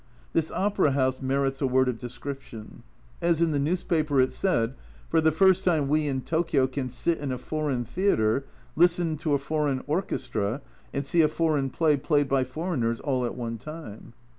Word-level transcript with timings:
This 0.33 0.49
Opera 0.49 0.93
House 0.93 1.21
merits 1.21 1.61
a 1.61 1.67
word 1.67 1.87
of 1.87 1.99
description. 1.99 2.81
As 3.21 3.39
in 3.39 3.51
the 3.51 3.59
newspaper 3.59 4.19
it 4.19 4.33
said" 4.33 4.73
For 5.11 5.21
the 5.21 5.31
first 5.31 5.63
time 5.63 5.87
we 5.87 6.07
in 6.07 6.21
Tokio 6.21 6.65
can 6.65 6.89
sit 6.89 7.19
in 7.19 7.31
a 7.31 7.37
foreign 7.37 7.85
theatre, 7.85 8.45
listen 8.75 9.15
to 9.17 9.35
a 9.35 9.37
foreign 9.37 9.83
orchestra, 9.85 10.61
and 10.91 11.05
see 11.05 11.21
a 11.21 11.27
foreign 11.27 11.69
play 11.69 11.97
played 11.97 12.27
by 12.27 12.43
foreigners 12.43 12.99
all 12.99 13.25
at 13.27 13.35
one 13.35 13.59
time." 13.59 14.13